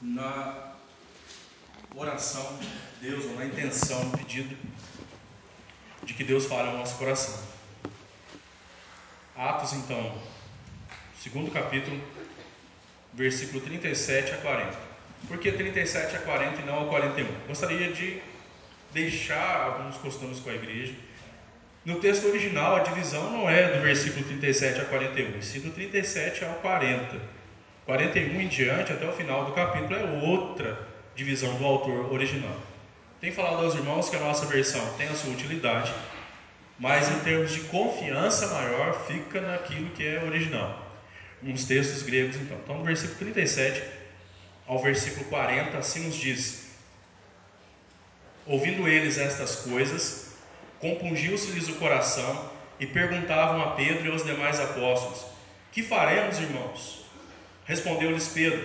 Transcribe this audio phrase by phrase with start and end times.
[0.00, 0.74] na
[1.94, 2.68] oração de
[3.08, 4.56] Deus, ou na intenção, no pedido
[6.04, 7.38] de que Deus fale ao nosso coração.
[9.36, 10.18] Atos, então,
[11.18, 12.00] segundo capítulo,
[13.12, 14.78] versículo 37 a 40.
[15.28, 17.26] Por que 37 a 40 e não a 41?
[17.46, 18.22] Gostaria de
[18.92, 20.94] deixar alguns costumes com a igreja.
[21.84, 25.70] No texto original, a divisão não é do versículo 37 a 41, e sim do
[25.70, 27.39] 37 ao 40.
[27.90, 30.78] 41 em diante, até o final do capítulo, é outra
[31.16, 32.56] divisão do autor original.
[33.20, 35.92] Tem falado aos irmãos que a nossa versão tem a sua utilidade,
[36.78, 40.88] mas em termos de confiança maior, fica naquilo que é original.
[41.42, 42.58] Nos textos gregos, então.
[42.62, 43.82] Então, no versículo 37
[44.68, 46.70] ao versículo 40, assim nos diz:
[48.46, 50.36] Ouvindo eles estas coisas,
[50.78, 55.26] compungiu-se-lhes o coração e perguntavam a Pedro e aos demais apóstolos:
[55.72, 56.99] Que faremos, irmãos?
[57.70, 58.60] Respondeu-lhes Pedro: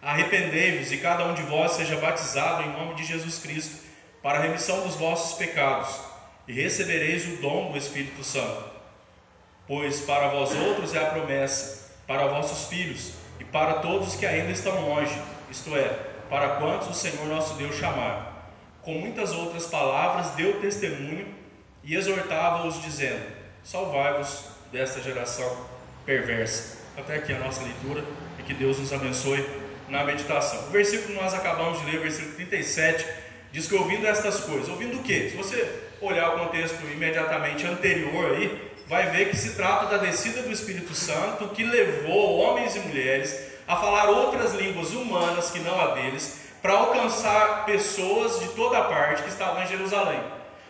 [0.00, 3.82] Arrependei-vos e cada um de vós seja batizado em nome de Jesus Cristo,
[4.22, 5.98] para a remissão dos vossos pecados,
[6.46, 8.64] e recebereis o dom do Espírito Santo.
[9.66, 14.52] Pois para vós outros é a promessa, para vossos filhos e para todos que ainda
[14.52, 15.20] estão longe,
[15.50, 15.88] isto é,
[16.30, 18.52] para quantos o Senhor nosso Deus chamar.
[18.82, 21.26] Com muitas outras palavras deu testemunho
[21.82, 23.24] e exortava-os, dizendo:
[23.64, 25.66] Salvai-vos desta geração
[26.06, 26.84] perversa.
[26.96, 28.04] Até aqui a nossa leitura
[28.44, 29.44] que Deus nos abençoe
[29.88, 30.68] na meditação.
[30.68, 33.06] O versículo que nós acabamos de ler, o versículo 37,
[33.52, 35.30] diz que ouvindo estas coisas, ouvindo o que?
[35.30, 35.68] Se você
[36.00, 40.94] olhar o contexto imediatamente anterior aí, vai ver que se trata da descida do Espírito
[40.94, 46.40] Santo que levou homens e mulheres a falar outras línguas humanas que não a deles,
[46.60, 50.20] para alcançar pessoas de toda parte que estavam em Jerusalém.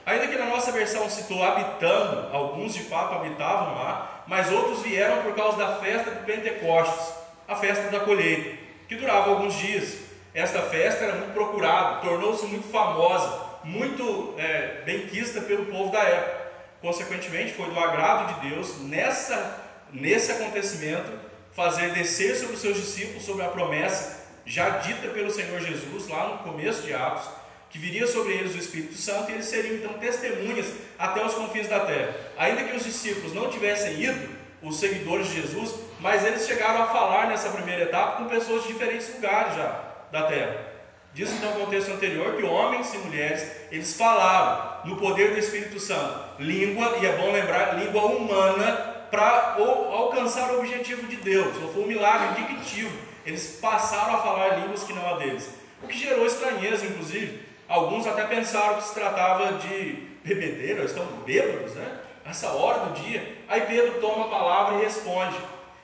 [0.07, 5.23] Ainda que na nossa versão citou habitando, alguns de fato habitavam lá, mas outros vieram
[5.23, 8.57] por causa da festa de Pentecostes, a festa da colheita,
[8.89, 9.99] que durava alguns dias.
[10.33, 16.45] Esta festa era muito procurada, tornou-se muito famosa, muito é, benquista pelo povo da época.
[16.81, 19.63] Consequentemente, foi do agrado de Deus, nessa,
[19.93, 21.11] nesse acontecimento,
[21.53, 26.29] fazer descer sobre os seus discípulos sobre a promessa já dita pelo Senhor Jesus lá
[26.29, 27.29] no começo de Atos,
[27.71, 30.67] que viria sobre eles o Espírito Santo e eles seriam então testemunhas
[30.99, 32.15] até os confins da terra.
[32.37, 34.29] Ainda que os discípulos não tivessem ido,
[34.65, 38.73] os seguidores de Jesus, mas eles chegaram a falar nessa primeira etapa com pessoas de
[38.73, 39.81] diferentes lugares já
[40.11, 40.75] da terra.
[41.13, 45.79] Diz então o contexto anterior que homens e mulheres, eles falaram no poder do Espírito
[45.79, 51.55] Santo, língua, e é bom lembrar, língua humana, para alcançar o objetivo de Deus.
[51.63, 52.97] Ou foi um milagre indicativo.
[53.25, 55.49] Eles passaram a falar línguas que não a deles.
[55.83, 61.75] O que gerou estranheza, inclusive, Alguns até pensaram que se tratava de bebedeira, estão bêbados,
[61.75, 62.01] né?
[62.25, 63.37] Essa hora do dia.
[63.49, 65.37] Aí Pedro toma a palavra e responde.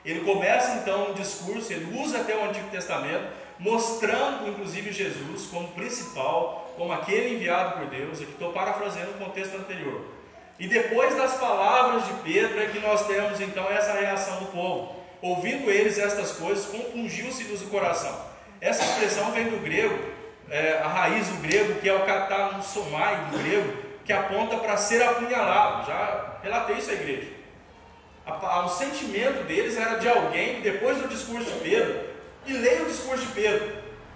[0.05, 3.25] Ele começa então um discurso, ele usa até o Antigo Testamento,
[3.59, 8.21] mostrando inclusive Jesus como principal, como aquele enviado por Deus.
[8.21, 10.03] Aqui estou parafraseando o contexto anterior.
[10.59, 14.97] E depois das palavras de Pedro é que nós temos então essa reação do povo.
[15.21, 18.31] Ouvindo eles estas coisas, compungiu-se-lhes o coração.
[18.61, 20.21] Essa expressão vem do grego
[20.51, 23.72] é, a raiz do grego, que é o katansomai do grego,
[24.10, 25.87] que aponta para ser apunhalado.
[25.87, 27.28] Já relatei isso à igreja.
[28.65, 32.00] O sentimento deles era de alguém que, depois do discurso de Pedro,
[32.44, 33.72] e leia o discurso de Pedro.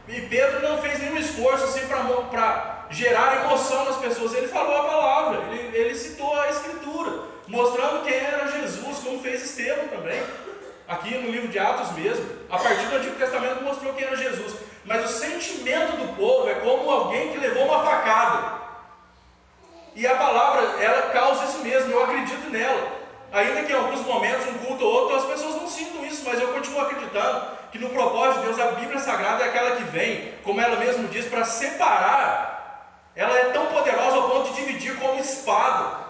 [0.08, 4.34] E Pedro não fez nenhum esforço assim para gerar emoção nas pessoas.
[4.34, 9.44] Ele falou a palavra, ele, ele citou a Escritura, mostrando quem era Jesus, como fez
[9.44, 10.20] Estevão também.
[10.88, 14.56] Aqui no livro de Atos mesmo, a partir do Antigo Testamento mostrou quem era Jesus.
[14.84, 18.53] Mas o sentimento do povo é como alguém que levou uma facada.
[19.94, 23.04] E a palavra, ela causa isso mesmo, eu acredito nela.
[23.32, 26.40] Ainda que em alguns momentos, um culto ou outro, as pessoas não sintam isso, mas
[26.40, 30.32] eu continuo acreditando que no propósito de Deus, a Bíblia Sagrada é aquela que vem,
[30.44, 33.10] como ela mesmo diz, para separar.
[33.16, 36.03] Ela é tão poderosa ao ponto de dividir como espada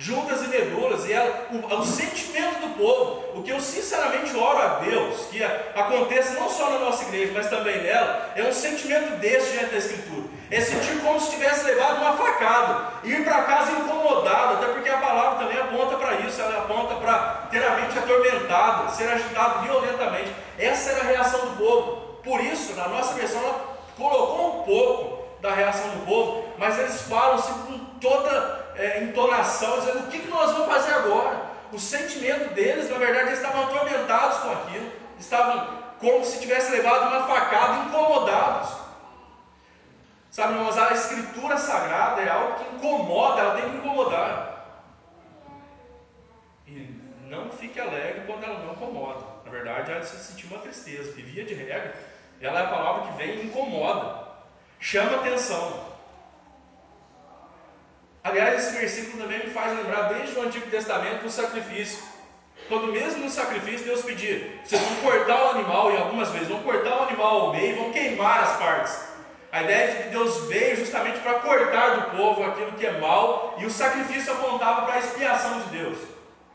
[0.00, 4.58] juntas e medulas, e ela, o, o, sentimento do povo, o que eu sinceramente oro
[4.58, 9.18] a Deus, que aconteça não só na nossa igreja, mas também nela, é um sentimento
[9.18, 10.22] desse diante da Escritura.
[10.50, 14.96] É sentir como se tivesse levado uma facada, ir para casa incomodado, até porque a
[14.96, 20.32] palavra também aponta para isso, ela aponta para ter a mente atormentada, ser agitado violentamente.
[20.58, 21.96] Essa era a reação do povo.
[22.24, 27.02] Por isso, na nossa versão, ela colocou um pouco da reação do povo, mas eles
[27.02, 31.50] falam assim com toda é, entonação, dizendo o que, que nós vamos fazer agora.
[31.72, 37.08] O sentimento deles, na verdade, eles estavam atormentados com aquilo, estavam como se tivesse levado
[37.08, 38.80] uma facada, incomodados.
[40.30, 44.50] Sabe, irmãos, a escritura sagrada é algo que incomoda, ela tem que incomodar.
[46.66, 49.24] E não fique alegre quando ela não incomoda.
[49.44, 51.94] Na verdade, ela se sentiu uma tristeza, que via de regra,
[52.40, 54.28] Ela é a palavra que vem e incomoda,
[54.78, 55.89] chama atenção.
[58.30, 62.00] Aliás, esse versículo também me faz lembrar desde o Antigo Testamento do sacrifício.
[62.68, 66.62] Quando mesmo no sacrifício Deus pedia, vocês vão cortar o animal, e algumas vezes vão
[66.62, 69.00] cortar o animal ao meio vão queimar as partes.
[69.50, 73.56] A ideia de que Deus veio justamente para cortar do povo aquilo que é mal,
[73.58, 75.98] e o sacrifício apontava para a expiação de Deus.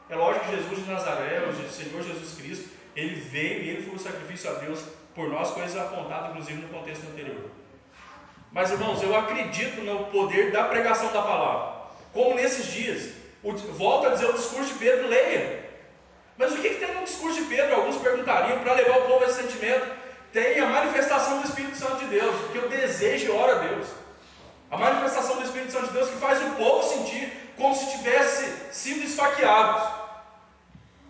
[0.10, 3.96] É lógico que Jesus de Nazaré, o Senhor Jesus Cristo, ele veio e ele foi
[3.96, 4.82] o sacrifício a Deus
[5.14, 7.65] por nós, coisas apontadas inclusive no contexto anterior.
[8.56, 11.74] Mas irmãos, eu acredito no poder da pregação da palavra.
[12.14, 13.10] Como nesses dias,
[13.74, 15.66] volta a dizer o discurso de Pedro, leia.
[16.38, 17.76] Mas o que, que tem no discurso de Pedro?
[17.76, 19.86] Alguns perguntariam para levar o povo a esse sentimento.
[20.32, 23.88] Tem a manifestação do Espírito Santo de Deus, que eu desejo e oro a Deus.
[24.72, 28.50] A manifestação do Espírito Santo de Deus que faz o povo sentir como se tivesse
[28.72, 29.84] sido esfaqueados.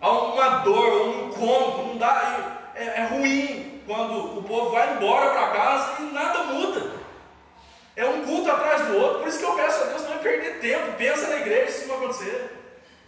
[0.01, 5.29] Há uma dor, um incômodo, não dá, é, é ruim quando o povo vai embora
[5.29, 7.04] para casa e nada muda.
[7.95, 10.59] É um culto atrás do outro, por isso que eu peço a Deus não perder
[10.59, 10.97] tempo.
[10.97, 12.51] Pensa na igreja se isso não acontecer.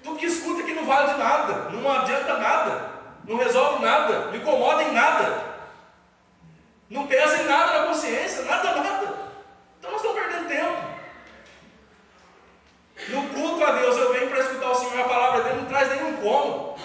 [0.01, 2.91] Tudo que escuta aqui não vale de nada, não adianta nada,
[3.25, 5.43] não resolve nada, não incomoda em nada,
[6.89, 9.13] não pesa em nada na consciência, nada, nada.
[9.77, 10.87] Então nós estamos perdendo tempo.
[13.09, 15.89] No culto a Deus eu venho para escutar o Senhor, a palavra dele não traz
[15.89, 16.79] nenhum incômodo.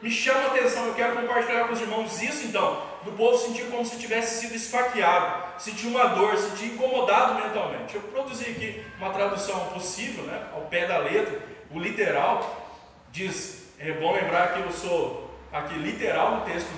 [0.00, 3.70] Me chama a atenção, eu quero compartilhar com os irmãos isso então, do povo sentir
[3.70, 7.94] como se tivesse sido esfaqueado, sentir uma dor, sentir incomodado mentalmente.
[7.94, 12.68] Eu produzi aqui uma tradução possível, né, ao pé da letra, o literal
[13.10, 16.70] diz, é bom lembrar que eu sou aqui literal no texto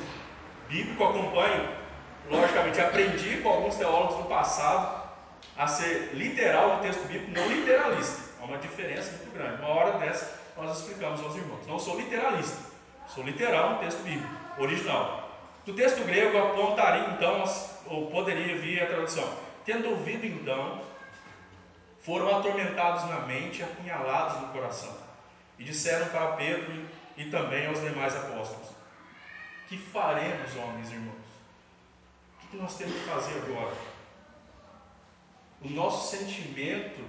[0.68, 1.68] bíblico, acompanho,
[2.30, 5.02] logicamente aprendi com alguns teólogos no passado
[5.56, 8.32] a ser literal no texto bíblico, não literalista.
[8.40, 9.62] Há uma diferença muito grande.
[9.62, 11.66] Uma hora dessa nós explicamos aos irmãos.
[11.66, 12.58] Não sou literalista.
[13.08, 14.28] Sou literal no texto bíblico,
[14.58, 15.21] original.
[15.64, 17.44] Do texto grego apontaria então,
[17.86, 19.32] ou poderia vir a tradução.
[19.64, 20.82] Tendo ouvido então,
[22.00, 24.96] foram atormentados na mente, apunhalados no coração.
[25.58, 26.84] E disseram para Pedro
[27.16, 28.70] e também aos demais apóstolos:
[29.68, 31.14] Que faremos, homens e irmãos?
[32.42, 33.76] O que nós temos que fazer agora?
[35.62, 37.04] O nosso sentimento,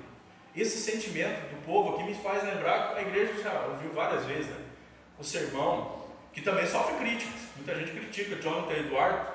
[0.56, 4.46] esse sentimento do povo aqui me faz lembrar que a igreja já ouviu várias vezes,
[4.46, 4.64] né?
[5.18, 6.03] o sermão,
[6.34, 7.40] que também sofre críticas.
[7.56, 9.28] Muita gente critica Jonathan Edwards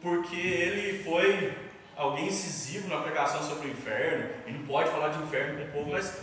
[0.00, 1.52] porque ele foi
[1.96, 5.72] alguém incisivo na pregação sobre o inferno e não pode falar de inferno com o
[5.72, 6.18] povo, mas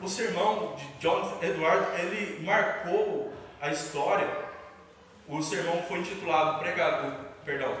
[0.00, 4.28] o sermão de Jonathan Edwards ele marcou a história.
[5.28, 7.12] O sermão foi intitulado pregador,
[7.44, 7.76] perdão,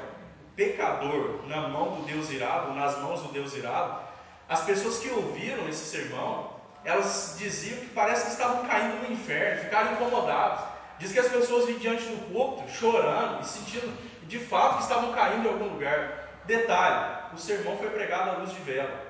[0.54, 4.02] pecador na mão do Deus irado, nas mãos do Deus irado.
[4.46, 9.62] As pessoas que ouviram esse sermão elas diziam que parece que estavam caindo no inferno,
[9.64, 10.64] ficaram incomodados.
[10.98, 13.92] Diz que as pessoas vinham diante do púlpito chorando e sentindo
[14.24, 16.28] de fato que estavam caindo em algum lugar.
[16.44, 19.00] Detalhe: o sermão foi pregado à luz de vela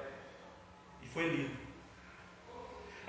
[1.02, 1.69] e foi lido.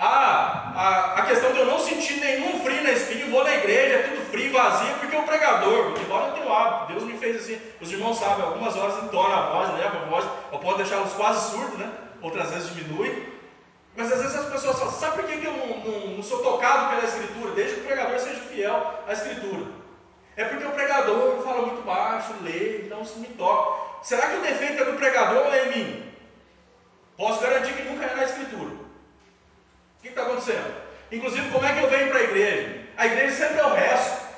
[0.02, 3.96] Ah, a, a questão de eu não sentir nenhum frio na espinha, vou na igreja,
[3.96, 7.36] é tudo frio, vazio, porque o pregador, embora eu tenha o hábito, Deus me fez
[7.36, 11.12] assim, os irmãos sabem, algumas horas entona a voz, leva a voz, ou pode deixá-los
[11.12, 11.92] quase surdos, né?
[12.22, 13.28] Outras vezes diminui,
[13.96, 16.96] mas às vezes as pessoas falam, sabe por que, eu não, não, não sou tocado
[16.96, 17.52] pela Escritura?
[17.54, 18.19] Que o pregador
[18.60, 19.66] fiel à Escritura.
[20.36, 24.04] É porque o pregador fala muito baixo, lê, então isso me toca.
[24.04, 26.14] Será que o defeito é do pregador ou é em mim?
[27.18, 28.72] Posso garantir que nunca é na Escritura.
[28.72, 30.76] O que está acontecendo?
[31.12, 32.80] Inclusive, como é que eu venho para a igreja?
[32.98, 34.30] A igreja sempre é o resto.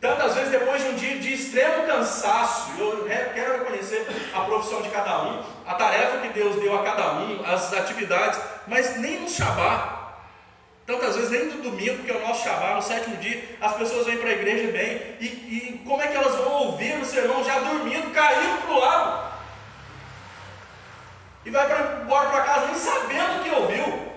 [0.00, 4.88] Tantas vezes depois de um dia de extremo cansaço, eu quero reconhecer a profissão de
[4.88, 9.28] cada um, a tarefa que Deus deu a cada um, as atividades, mas nem no
[9.28, 9.99] Shabá,
[10.90, 14.06] tantas vezes nem no domingo, que é o nosso Shabá, no sétimo dia, as pessoas
[14.06, 17.44] vêm para a igreja bem, e, e como é que elas vão ouvir o sermão
[17.44, 19.30] já dormindo, caindo para o lado,
[21.44, 21.66] e vai
[22.02, 24.10] embora para casa nem sabendo o que ouviu.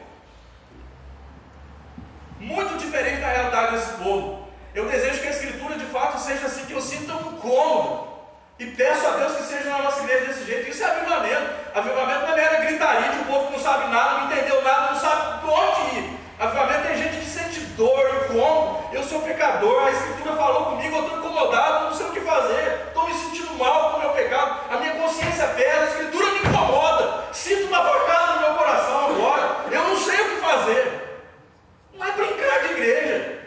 [2.40, 4.50] Muito diferente da realidade desse povo.
[4.76, 8.12] Eu desejo que a Escritura de fato seja assim, que eu sinta um cômodo.
[8.60, 10.70] E peço a Deus que seja na nossa igreja desse jeito.
[10.70, 11.50] Isso é avivamento.
[11.74, 14.92] Avivamento não é mera gritaria de um povo que não sabe nada, não entendeu nada,
[14.92, 16.23] não sabe de onde ir.
[16.44, 18.84] Avivamento é gente que sente dor, incômodo.
[18.92, 22.82] Eu sou pecador, a Escritura falou comigo, eu estou incomodado, não sei o que fazer.
[22.88, 24.60] Estou me sentindo mal com o meu pecado.
[24.70, 27.24] A minha consciência pesa, a Escritura me incomoda.
[27.32, 29.56] Sinto uma facada no meu coração agora.
[29.72, 31.22] Eu não sei o que fazer.
[31.94, 33.40] Não é brincar de igreja.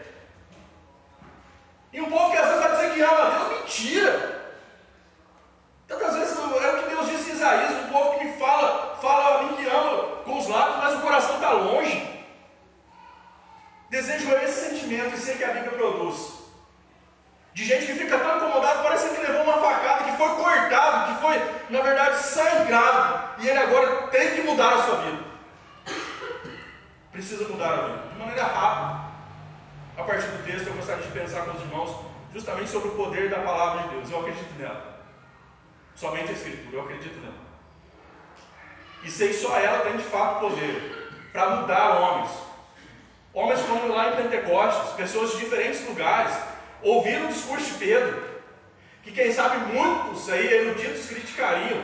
[1.93, 4.43] E um povo que às vezes vai dizer que ama a Deus, mentira.
[5.87, 9.39] Tantas vezes é o que Deus disse em Isaías, um povo que me fala, fala
[9.39, 12.17] a mim que ama com os lábios, mas o coração está longe.
[13.89, 16.33] Desejo esse sentimento e sei que a Bíblia produz.
[17.55, 19.27] De gente que fica tão incomodada, parecendo que
[21.71, 23.43] na verdade, sangrado.
[23.43, 25.25] E ele agora tem que mudar a sua vida.
[27.13, 27.99] Precisa mudar a vida.
[28.13, 29.07] De maneira rápida.
[29.97, 31.97] A partir do texto, eu gostaria de pensar com os irmãos
[32.33, 34.11] justamente sobre o poder da palavra de Deus.
[34.11, 35.01] Eu acredito nela.
[35.95, 37.47] Somente a Escritura, eu acredito nela.
[39.03, 42.31] E sei que só ela tem de fato poder para mudar homens.
[43.33, 46.35] Homens como lá em Pentecostes, pessoas de diferentes lugares,
[46.83, 48.23] ouviram o discurso de Pedro,
[49.03, 51.83] que quem sabe muitos aí eruditos criticariam,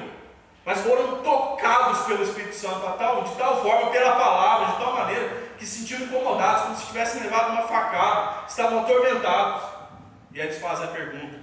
[0.65, 5.29] mas foram tocados pelo Espírito Santo tal, de tal forma, pela palavra, de tal maneira,
[5.59, 9.63] que se sentiram incomodados, como se tivessem levado uma facada, estavam atormentados.
[10.33, 11.39] E aí eles fazem a pergunta: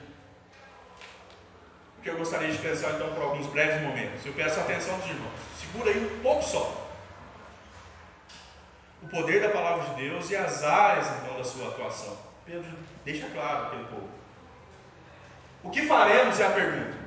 [2.02, 4.26] que eu gostaria de pensar então por alguns breves momentos.
[4.26, 5.34] Eu peço a atenção dos irmãos.
[5.60, 6.88] Segura aí um pouco só.
[9.04, 12.18] O poder da palavra de Deus e as áreas então da sua atuação.
[12.46, 12.72] Pedro
[13.04, 14.10] deixa claro aquele povo.
[15.64, 16.98] O que faremos é a pergunta.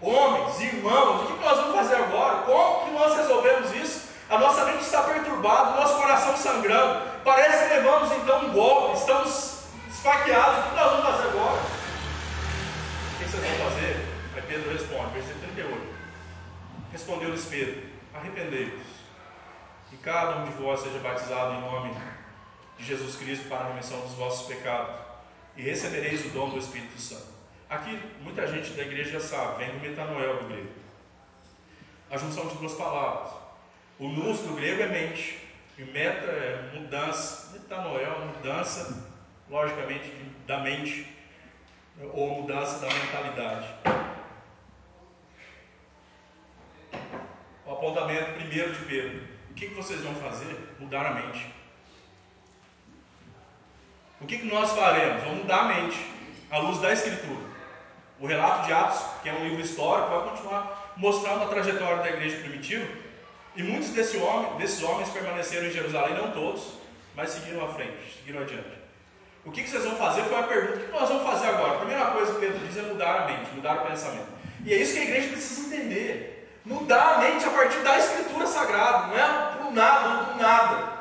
[0.00, 2.42] Homens, irmãos, o que nós vamos fazer agora?
[2.42, 4.08] Como que nós resolvemos isso?
[4.28, 7.08] A nossa mente está perturbada, o nosso coração sangrando.
[7.24, 10.58] Parece que levamos então um golpe, estamos esfaqueados.
[10.58, 11.60] O que nós vamos fazer agora?
[13.14, 13.87] O que vocês vão fazer?
[14.48, 15.94] Pedro responde, versículo 38.
[16.90, 17.82] Respondeu-lhes Pedro:
[18.14, 18.86] Arrependei-vos,
[19.92, 21.94] e cada um de vós seja batizado em nome
[22.78, 24.96] de Jesus Cristo para a remissão dos vossos pecados,
[25.54, 27.26] e recebereis o dom do Espírito Santo.
[27.68, 30.70] Aqui, muita gente da igreja já sabe, vem do metanoel do grego.
[32.10, 33.34] A junção de duas palavras.
[33.98, 35.38] O nous do grego é mente,
[35.76, 37.52] e meta é mudança.
[37.52, 39.06] Metanoel, mudança,
[39.50, 40.10] logicamente,
[40.46, 41.06] da mente,
[42.14, 43.68] ou mudança da mentalidade.
[47.78, 49.20] Apontamento primeiro de Pedro.
[49.50, 50.56] O que, que vocês vão fazer?
[50.78, 51.46] Mudar a mente.
[54.20, 55.22] O que, que nós faremos?
[55.22, 55.96] Vamos mudar a mente,
[56.50, 57.48] à luz da Escritura.
[58.20, 62.08] O relato de Atos, que é um livro histórico, vai continuar mostrando a trajetória da
[62.08, 62.86] igreja primitiva.
[63.54, 66.74] E muitos desse homem, desses homens permaneceram em Jerusalém, não todos,
[67.14, 68.78] mas seguiram à frente, seguiram adiante.
[69.44, 71.74] O que, que vocês vão fazer foi a pergunta: o que nós vamos fazer agora?
[71.74, 74.28] A primeira coisa que Pedro diz é mudar a mente, mudar o pensamento.
[74.64, 76.37] E é isso que a igreja precisa entender
[76.68, 80.98] mudar a mente a partir da escritura sagrada, não é por nada ou por nada.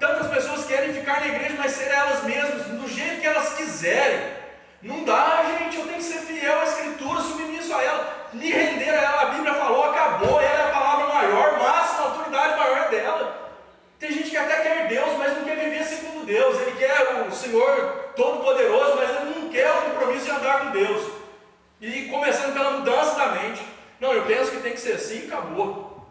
[0.00, 4.36] Tantas pessoas querem ficar na igreja, mas ser elas mesmas, do jeito que elas quiserem.
[4.82, 8.90] Não dá, gente, eu tenho que ser fiel à escritura, submisso a ela, me render
[8.90, 9.22] a ela.
[9.22, 13.50] A Bíblia falou, acabou, ela é a palavra maior, máxima, autoridade maior é dela.
[13.98, 16.56] Tem gente que até quer Deus, mas não quer viver segundo Deus.
[16.60, 21.12] Ele quer o Senhor Todo-Poderoso, mas ele não quer o compromisso de andar com Deus.
[21.80, 23.77] E começando pela mudança da mente.
[24.00, 26.06] Não, eu penso que tem que ser assim e acabou.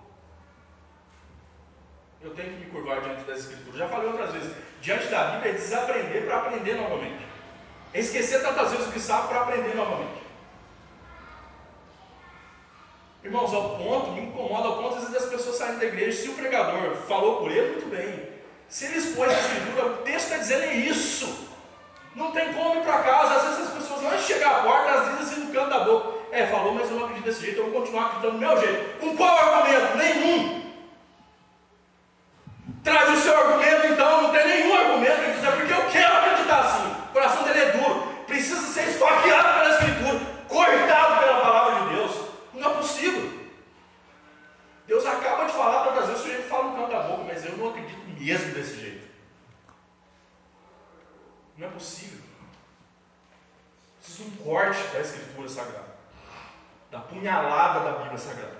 [2.21, 3.77] Eu tenho que me curvar diante das Escrituras.
[3.77, 4.53] Já falei outras vezes.
[4.81, 7.25] Diante da Bíblia é desaprender para aprender novamente.
[7.93, 10.27] É esquecer tantas vezes o que sabe para aprender novamente.
[13.23, 16.21] Irmãos, ao ponto, me incomoda ao ponto às vezes das pessoas saírem da igreja.
[16.21, 18.29] Se o pregador falou por ele, muito bem.
[18.67, 21.47] Se ele expôs a escritura, o texto está dizendo é isso.
[22.15, 23.35] Não tem como ir para casa.
[23.35, 25.79] Às vezes as pessoas, antes de chegar à porta, elas dizem assim no canto da
[25.79, 26.16] boca.
[26.31, 28.99] É, falou, mas eu não acredito desse jeito, eu vou continuar acreditando do meu jeito.
[28.99, 29.97] Com qual argumento?
[29.97, 30.73] Nenhum.
[32.83, 35.21] Traz o seu argumento, então, não tem nenhum argumento.
[35.21, 36.91] Ele diz, é porque eu quero acreditar assim.
[37.09, 38.17] O coração dele é duro.
[38.27, 40.19] Precisa ser esfaqueado pela Escritura,
[40.49, 42.11] cortado pela palavra de Deus.
[42.53, 43.37] Não é possível.
[44.85, 47.57] Deus acaba de falar para vezes, o sujeito fala no canto da boca, mas eu
[47.57, 49.07] não acredito mesmo desse jeito.
[51.57, 52.19] Não é possível.
[53.99, 55.96] Precisa um corte da Escritura Sagrada
[56.91, 58.55] da punhalada da Bíblia Sagrada.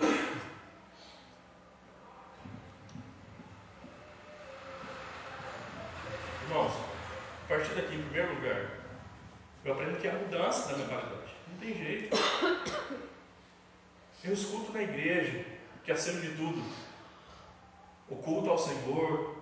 [6.42, 6.72] Irmãos,
[7.44, 8.70] a partir daqui, em primeiro lugar,
[9.64, 11.34] eu aprendo que é a mudança da mentalidade.
[11.50, 12.16] Não tem jeito.
[14.24, 15.44] Eu escuto na igreja
[15.84, 16.62] que, acima de tudo,
[18.10, 19.36] o culto ao Senhor,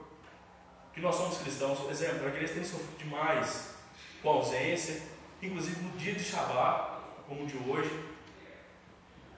[0.92, 1.78] que nós somos cristãos.
[1.78, 3.74] Por exemplo, a igreja tem sofrido demais
[4.22, 5.02] com ausência,
[5.42, 8.15] inclusive no dia de Shabat, como o de hoje.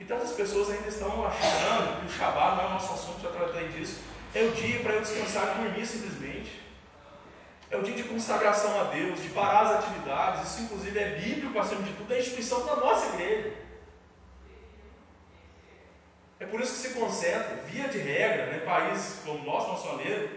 [0.01, 3.31] E tantas pessoas ainda estão achando que o Shabbat não é o nosso assunto, já
[3.31, 4.01] tratei disso.
[4.35, 6.63] É o dia para eu descansar e dormir simplesmente.
[7.71, 10.51] É o dia de consagração a Deus, de parar as atividades.
[10.51, 13.53] Isso, inclusive, é bíblico, acima de tudo, é a instituição da nossa igreja.
[16.41, 20.31] É por isso que se concentra, via de regra, né, países como o nosso, maçoneiro,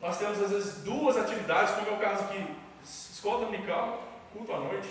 [0.00, 2.46] nós temos às vezes duas atividades, como é o caso aqui,
[2.84, 4.88] escola dominical, culto à noite.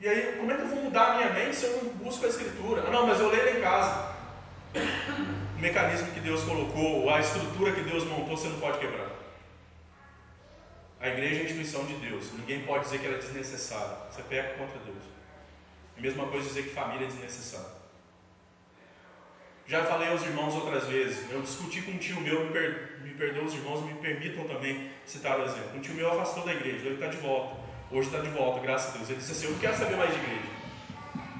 [0.00, 2.24] E aí, como é que eu vou mudar a minha mente se eu não busco
[2.26, 2.84] a escritura?
[2.86, 4.14] Ah, não, mas eu leio em casa.
[5.56, 9.10] O mecanismo que Deus colocou, a estrutura que Deus montou, você não pode quebrar.
[11.00, 12.30] A igreja é a instituição de Deus.
[12.34, 13.96] Ninguém pode dizer que ela é desnecessária.
[14.10, 15.04] Você peca contra Deus.
[15.96, 17.76] É a mesma coisa dizer que família é desnecessária.
[19.66, 21.28] Já falei aos irmãos outras vezes.
[21.30, 25.40] Eu discuti com um tio meu, me, per, me os irmãos, me permitam também citar
[25.40, 25.76] o exemplo.
[25.76, 27.65] Um tio meu afastou da igreja, ele está de volta.
[27.90, 29.08] Hoje está de volta, graças a Deus.
[29.08, 30.48] Ele disse assim: Eu não quero saber mais de igreja.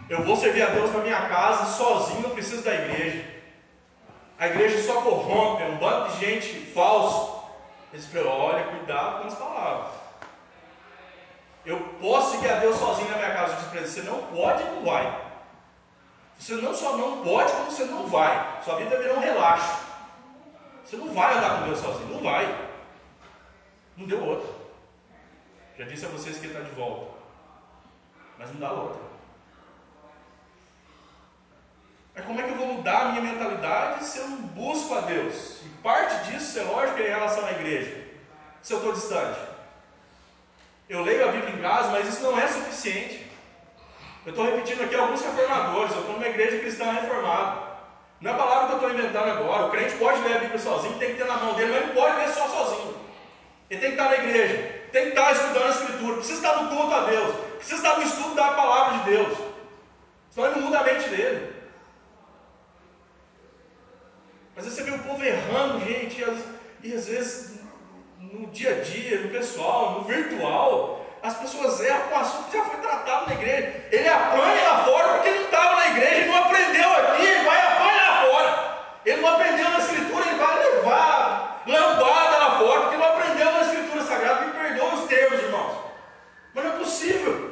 [0.09, 3.25] Eu vou servir a Deus na minha casa, sozinho, não preciso da igreja.
[4.39, 7.43] A igreja só corrompe, é um bando de gente falso.
[7.93, 9.93] Ele disse: Olha, cuidado com as palavras.
[11.65, 13.53] Eu posso seguir a Deus sozinho na minha casa.
[13.53, 15.27] Eu disse para ele: Você não pode e não vai.
[16.39, 18.61] Você não só não pode, como você não vai.
[18.65, 19.85] Sua vida virar um relaxo.
[20.85, 22.69] Você não vai andar com Deus sozinho, não vai.
[23.97, 24.56] Não deu outra.
[25.79, 27.17] Já disse a vocês que ele está de volta.
[28.39, 29.01] Mas não dá outra.
[32.15, 35.03] Mas como é que eu vou mudar a minha mentalidade se eu não busco a
[35.03, 35.61] Deus?
[35.65, 38.07] E parte disso, é lógico, é em relação à igreja.
[38.63, 39.39] Se eu estou distante.
[40.89, 43.31] Eu leio a Bíblia em casa, mas isso não é suficiente.
[44.25, 45.93] Eu estou repetindo aqui alguns reformadores.
[45.93, 47.67] Eu estou numa igreja cristã reformada.
[48.21, 49.67] Não é a palavra que eu estou inventando agora.
[49.67, 51.95] O crente pode ler a Bíblia sozinho, tem que ter na mão dele, mas não
[51.95, 52.97] pode ler só sozinho.
[53.69, 56.69] Ele tem que estar na igreja, tem que estar estudando a Escritura, precisa estar no
[56.69, 59.39] culto a Deus, precisa estar no estudo da palavra de Deus.
[60.31, 61.55] Senão ele não muda a mente dele.
[64.55, 66.25] Mas você vê o povo errando, gente,
[66.83, 67.61] e às vezes
[68.19, 72.57] no dia a dia, no pessoal, no virtual, as pessoas erram com o assunto que
[72.57, 73.85] já foi tratado na igreja.
[73.91, 77.45] Ele apanha lá fora porque ele não estava na igreja, ele não aprendeu aqui, ele
[77.45, 78.77] vai apanhar lá fora.
[79.05, 83.61] Ele não aprendeu na escritura, ele vai levar lambada lá fora, porque não aprendeu na
[83.61, 84.47] escritura sagrada.
[84.47, 85.77] Me perdoa os termos, irmãos.
[86.55, 86.77] Mas não é
[87.07, 87.51] possível.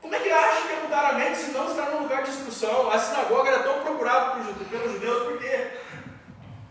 [0.00, 2.30] Como é que acha que é mudar a mente se não está num lugar de
[2.30, 2.90] instrução?
[2.90, 5.70] A sinagoga era tão procurada pelos judeus porque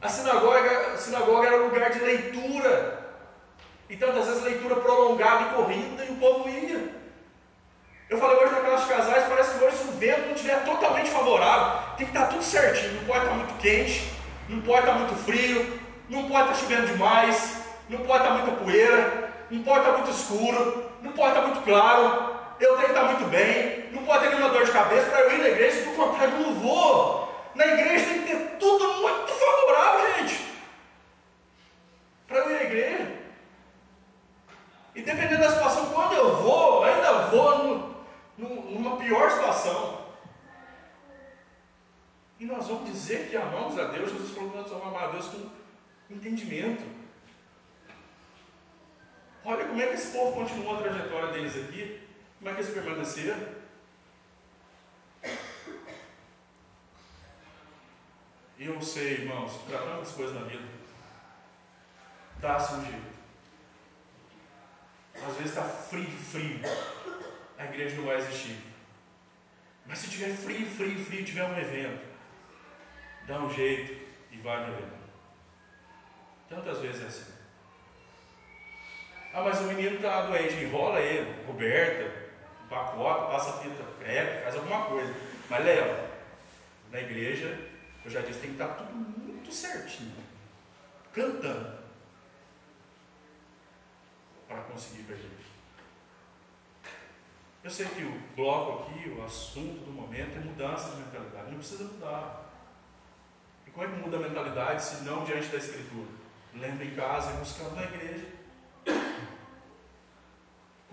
[0.02, 3.04] a sinagoga, a sinagoga era lugar de leitura.
[3.90, 7.04] E tantas vezes leitura prolongada e corrida e o povo ia.
[8.10, 10.64] Eu falei hoje na classe de casais, parece que hoje se o vento não estiver
[10.66, 12.94] totalmente favorável, tem que estar tudo certinho.
[12.94, 14.14] Não pode estar muito quente,
[14.50, 17.58] não pode estar muito frio, não pode estar chovendo demais,
[17.90, 22.34] não pode estar muita poeira, não pode estar muito escuro, não pode estar muito claro.
[22.60, 25.34] Eu tenho que estar muito bem, não pode ter nenhuma dor de cabeça para eu
[25.34, 27.52] ir na igreja, se do contrário, não vou.
[27.56, 30.54] Na igreja tem que ter tudo muito favorável, gente.
[32.28, 33.24] Para eu ir à igreja.
[34.96, 37.96] E dependendo da situação, quando eu vou, ainda vou no,
[38.38, 40.04] no, numa pior situação.
[42.40, 45.12] E nós vamos dizer que amamos a Deus, Jesus falou que nós vamos amar a
[45.12, 45.50] Deus com
[46.10, 46.84] entendimento.
[49.46, 52.02] Olha como é que esse povo continuou a trajetória deles aqui,
[52.38, 53.64] como é que eles permaneceram.
[58.58, 60.64] Eu sei, irmãos, para tantas coisas na vida,
[62.40, 63.14] dá-se um jeito.
[65.16, 66.60] Às vezes está frio, frio.
[67.58, 68.58] A igreja não vai existir.
[69.86, 72.06] Mas se tiver frio, frio, frio, tiver um evento,
[73.28, 74.02] dá um jeito
[74.32, 75.04] e vai no evento.
[76.48, 77.43] Tantas vezes é assim.
[79.34, 82.24] Ah, mas o menino está doente, enrola ele, coberta,
[82.70, 85.14] pacota, passa fita crepe, faz alguma coisa.
[85.50, 86.14] Mas leva.
[86.92, 87.60] Na igreja,
[88.06, 90.14] eu já disse, tem que estar tudo muito certinho.
[91.12, 91.84] Cantando
[94.48, 95.30] para conseguir perder.
[97.64, 101.52] Eu sei que o bloco aqui, o assunto do momento é mudança de mentalidade.
[101.52, 102.52] Não precisa mudar.
[103.66, 106.10] E como é que muda a mentalidade se não diante da Escritura?
[106.54, 108.28] Lendo em casa e buscando na igreja.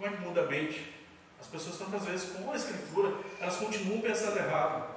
[0.00, 0.94] Como é que muda a mente?
[1.38, 4.88] As pessoas tantas vezes com a Escritura, elas continuam pensando errado.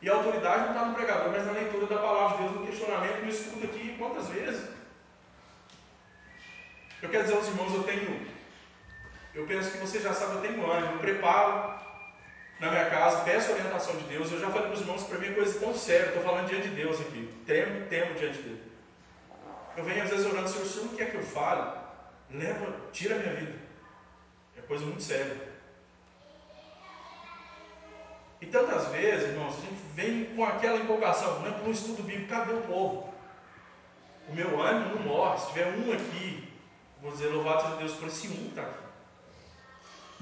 [0.00, 2.66] E a autoridade não está no pregador, mas na leitura da palavra de Deus, no
[2.68, 4.64] questionamento, no estudo aqui, quantas vezes?
[7.02, 8.26] Eu quero dizer aos irmãos, eu tenho,
[9.34, 11.74] eu penso que você já sabe, eu tenho ânimo, eu preparo
[12.60, 14.30] na minha casa, peço orientação de Deus.
[14.30, 16.68] Eu já falei para os irmãos, para mim é coisa tão séria, estou falando diante
[16.68, 18.62] de Deus aqui, temo, temo diante dele.
[19.76, 21.76] Eu venho às vezes orando, Senhor, o Senhor não quer que eu fale?
[22.30, 23.67] Leva, tira a minha vida.
[24.58, 25.48] É coisa muito séria.
[28.40, 32.28] E tantas vezes, irmãos, a gente vem com aquela empolgação, é para um estudo bíblico,
[32.28, 33.12] cadê o povo?
[34.28, 35.38] O meu ânimo não morre.
[35.38, 36.48] Se tiver um aqui
[37.02, 38.88] Vou dizer, louvado seja Deus por esse um está aqui.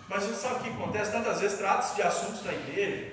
[0.09, 1.11] Mas você sabe o que acontece?
[1.11, 3.12] Tantas vezes trata-se de assuntos na igreja.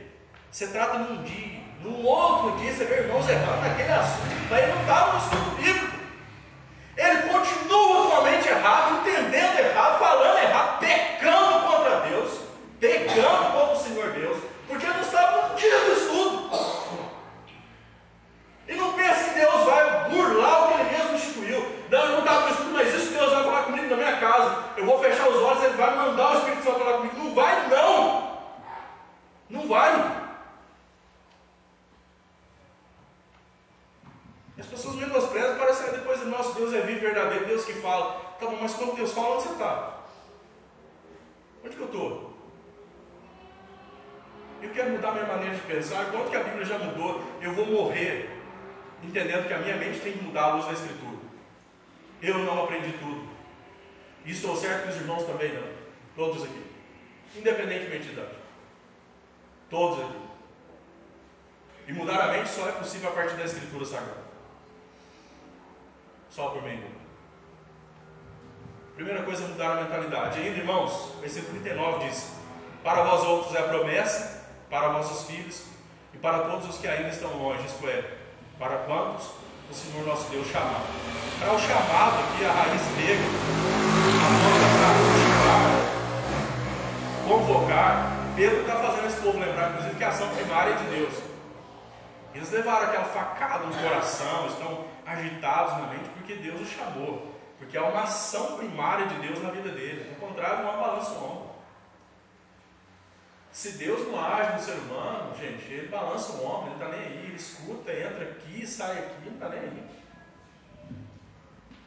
[0.52, 4.74] Você trata num dia, num outro dia você vê irmãos errando naquele assunto, mas ele
[4.74, 5.98] não estava no estudo bíblico.
[6.96, 9.73] Ele continua com a mente errada, entendendo errado,
[12.84, 16.50] Pecando contra o Senhor Deus, porque não estava um dia do estudo.
[18.68, 21.66] E não pensa que Deus vai burlar o que ele mesmo instituiu.
[21.90, 24.66] Não, eu não estava no estudo, mas isso Deus vai falar comigo na minha casa.
[24.76, 27.18] Eu vou fechar os olhos, ele vai mandar o Espírito Santo falar comigo.
[27.20, 28.40] Não vai, não.
[29.50, 30.24] Não vai.
[34.60, 38.20] As pessoas menosprezam, parece que depois o nosso Deus é vivo, verdadeiro, Deus que fala.
[38.42, 39.94] Tá bom, mas quando Deus fala, onde você está?
[41.64, 42.33] Onde que eu estou?
[44.64, 46.10] Eu quero mudar minha maneira de pensar.
[46.10, 47.22] Quanto que a Bíblia já mudou?
[47.42, 48.30] Eu vou morrer
[49.04, 51.18] entendendo que a minha mente tem que mudar a luz da Escritura.
[52.22, 53.28] Eu não aprendi tudo.
[54.26, 55.68] E estou certo que os irmãos também não.
[56.16, 56.64] Todos aqui.
[57.36, 58.36] Independentemente de idade.
[59.70, 60.20] Todos aqui.
[61.90, 64.24] E mudar a mente só é possível a partir da Escritura Sagrada.
[66.30, 66.86] Só por meio.
[68.96, 70.40] Primeira coisa é mudar a mentalidade.
[70.40, 72.32] E ainda, irmãos, versículo 39 diz:
[72.82, 74.43] Para vós outros é a promessa,
[74.74, 75.66] para vossos filhos
[76.16, 78.18] e para todos os que ainda estão longe, isto é,
[78.58, 79.28] para quantos
[79.70, 80.82] o Senhor nosso Deus chamar.
[81.40, 83.22] Para o chamado aqui, a raiz grega,
[84.18, 84.30] a
[84.80, 84.98] para
[85.30, 85.70] chamar,
[87.28, 88.12] convocar.
[88.36, 91.14] Pedro está fazendo esse povo lembrar, inclusive, que a ação primária é de Deus.
[92.34, 97.32] Eles levaram aquela facada no coração, estão agitados na mente porque Deus os chamou.
[97.60, 100.10] Porque há uma ação primária de Deus na vida deles.
[100.10, 101.53] No contrário, não há balanço ombro.
[103.54, 107.00] Se Deus não age no ser humano, gente, ele balança o ombro, ele está nem
[107.00, 109.90] aí, ele escuta, entra aqui, sai aqui, não está nem aí.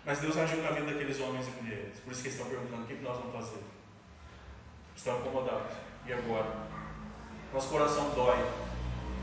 [0.04, 1.98] Mas Deus agiu na vida daqueles homens e mulheres.
[1.98, 3.64] Por isso que eles estão perguntando o que nós vamos fazer.
[4.94, 5.72] Estão incomodados.
[6.06, 6.46] E agora?
[7.52, 8.38] Nosso coração dói.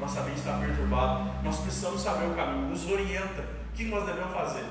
[0.02, 1.42] Nossa mente está perturbada.
[1.42, 2.68] Nós precisamos saber o caminho.
[2.68, 3.48] Nos orienta.
[3.70, 4.66] O que nós devemos fazer?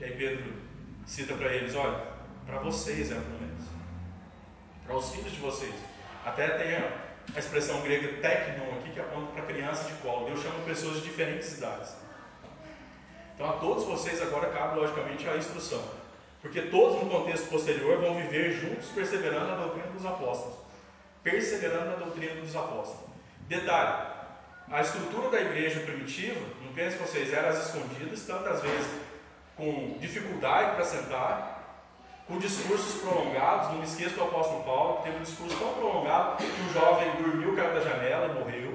[0.00, 0.54] E aí Pedro
[1.04, 2.02] cita para eles: olha,
[2.46, 3.70] para vocês é a promessa.
[4.86, 5.91] Para os filhos de vocês.
[6.24, 10.26] Até tem a, expressão grega technon aqui que aponta para criança de colo.
[10.26, 11.94] Deus chama pessoas de diferentes idades.
[13.34, 15.82] Então a todos vocês agora cabe logicamente a instrução.
[16.40, 20.56] Porque todos no contexto posterior vão viver juntos perseverando na doutrina dos apóstolos.
[21.22, 23.10] Perseverando na doutrina dos apóstolos.
[23.48, 24.12] Detalhe,
[24.70, 28.86] a estrutura da igreja primitiva, não pense vocês, era as escondidas, tantas vezes
[29.56, 31.51] com dificuldade para sentar,
[32.32, 33.68] com discursos prolongados.
[33.68, 37.10] Não me esqueço do apóstolo Paulo, que teve um discurso tão prolongado que o jovem
[37.16, 38.74] dormiu, caiu da janela e morreu.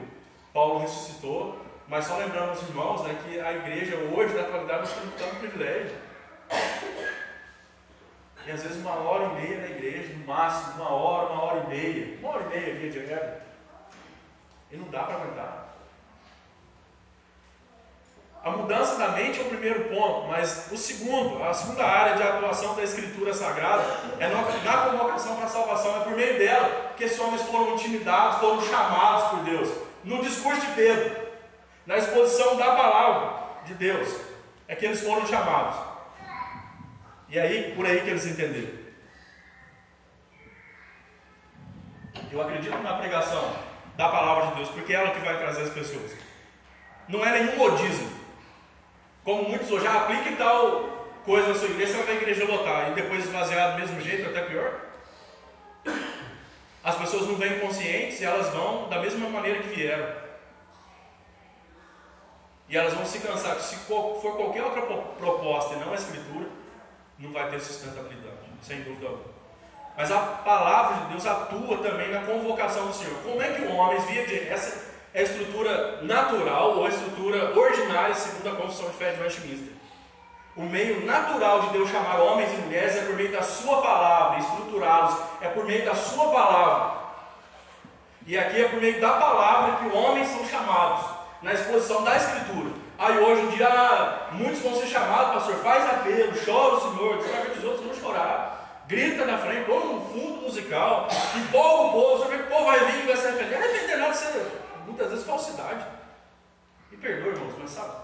[0.54, 1.60] Paulo ressuscitou.
[1.88, 5.36] Mas só lembrando os irmãos né, que a igreja hoje, na atualidade, nós temos tanto
[5.38, 5.96] privilégio.
[8.46, 11.64] E às vezes uma hora e meia na igreja, no máximo, uma hora, uma hora
[11.64, 13.42] e meia, uma hora e meia via diária.
[14.70, 15.67] E não dá para aguentar.
[18.48, 22.24] A mudança da mente é o primeiro ponto, mas o segundo, a segunda área de
[22.24, 23.84] atuação da Escritura Sagrada
[24.20, 28.40] é na convocação para a salvação, é por meio dela que esses homens foram intimidados,
[28.40, 29.70] foram chamados por Deus.
[30.06, 31.28] No discurso de Pedro,
[31.86, 33.34] na exposição da palavra
[33.66, 34.16] de Deus,
[34.70, 35.76] é que eles foram chamados.
[37.28, 38.70] E aí, por aí que eles entenderam.
[42.32, 43.44] Eu acredito na pregação
[43.98, 46.14] da palavra de Deus, porque é ela que vai trazer as pessoas.
[47.10, 48.17] Não é nenhum modismo.
[49.28, 52.92] Como muitos hoje, ah, aplique tal coisa na sua igreja, você vai a igreja lotar
[52.92, 54.74] e depois esvaziar do mesmo jeito, até pior.
[56.82, 60.16] As pessoas não vêm conscientes e elas vão da mesma maneira que vieram.
[62.70, 66.46] E elas vão se cansar que se for qualquer outra proposta e não a escritura,
[67.20, 69.36] não vai ter sustentabilidade, sem dúvida alguma.
[69.98, 73.22] Mas a palavra de Deus atua também na convocação do Senhor.
[73.24, 74.87] Como é que o homem, via de essa
[75.18, 79.74] é a estrutura natural ou a estrutura ordinária segundo a Confissão de Fé de Westminster.
[80.56, 84.38] O meio natural de Deus chamar homens e mulheres é por meio da sua palavra,
[84.38, 87.00] estruturá-los é por meio da sua palavra.
[88.28, 91.06] E aqui é por meio da palavra que homens são chamados,
[91.42, 92.70] na exposição da Escritura.
[93.00, 97.58] Aí hoje em dia muitos vão ser chamados, pastor, faz apelo, chora o Senhor, que
[97.58, 98.84] os outros vão chorar.
[98.88, 100.37] Grita na frente, põe um fundo
[100.68, 103.52] musical, empolga o povo, vê que o povo vai vir e vai se arrepender.
[103.52, 104.52] Não vai arrepender nada, você
[104.86, 105.86] muitas vezes falsidade.
[106.92, 107.96] Me perdoe, irmãos, mas sabe?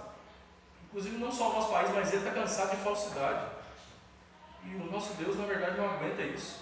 [0.85, 3.45] Inclusive não só o nosso país, mas ele está cansado de falsidade.
[4.65, 6.61] E o nosso Deus, na verdade, não aguenta isso.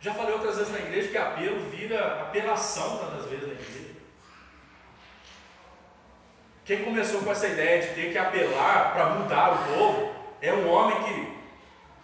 [0.00, 3.98] Já falei outras vezes na igreja que apelo vira apelação tantas vezes na igreja.
[6.64, 10.70] Quem começou com essa ideia de ter que apelar para mudar o povo é um
[10.70, 11.37] homem que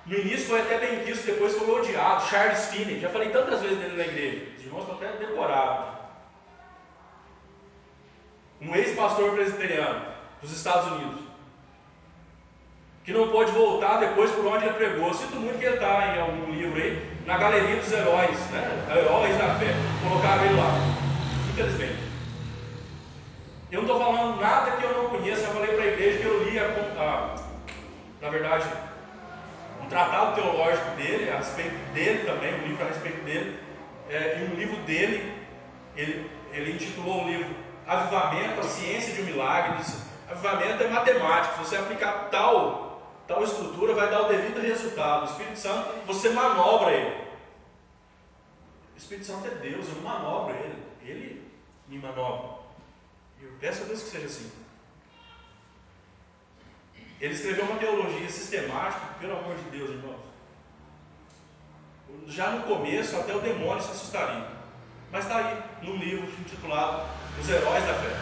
[0.07, 3.01] no início foi até bem visto, depois foi odiado, Charles Finney.
[3.01, 4.47] Já falei tantas vezes dele na igreja.
[4.59, 5.95] Os irmãos estão até decorados
[8.61, 10.03] um ex-pastor presbiteriano
[10.41, 11.21] dos Estados Unidos,
[13.05, 15.09] que não pôde voltar depois por onde ele pregou.
[15.09, 18.87] Eu sinto muito que ele está em algum livro aí, na Galeria dos Heróis, né?
[18.91, 19.75] Heróis da Fé.
[20.03, 20.71] Colocaram ele lá,
[21.51, 22.05] infelizmente.
[23.71, 26.25] Eu não estou falando nada que eu não conheça, eu falei para a igreja que
[26.25, 27.35] eu li, a,
[28.23, 28.67] na verdade,
[29.85, 33.59] um tratado teológico dele, a respeito dele também, um livro a respeito dele,
[34.09, 35.33] é, e um livro dele,
[35.97, 39.85] ele, ele intitulou o livro Avivamento, a ciência de um milagre.
[40.31, 41.55] Avivamento é matemático.
[41.55, 42.85] Se você aplicar tal
[43.27, 45.23] tal estrutura vai dar o devido resultado.
[45.23, 47.25] O Espírito Santo, você manobra ele.
[48.95, 50.83] O Espírito Santo é Deus, eu não manobro ele.
[51.03, 51.51] Ele
[51.89, 52.59] me manobra.
[53.41, 54.51] Eu peço a Deus que seja assim.
[57.25, 60.21] Ele escreveu uma teologia sistemática, pelo amor de Deus, irmãos.
[62.27, 64.47] Já no começo, até o demônio se assustaria.
[65.11, 67.09] Mas está aí, num livro intitulado
[67.41, 68.15] Os Heróis da Fé.